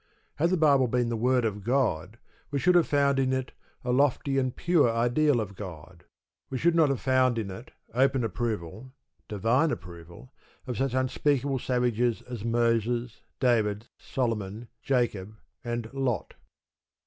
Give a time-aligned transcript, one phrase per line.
[0.37, 2.17] Had the Bible been the word of God
[2.49, 3.51] we should have found in it
[3.85, 6.05] a lofty and a pure ideal of God.
[6.49, 8.93] We should not have found in it open approval
[9.27, 10.33] divine approval
[10.65, 16.33] of such unspeakable savages as Moses, David, Solomon, Jacob, and Lot.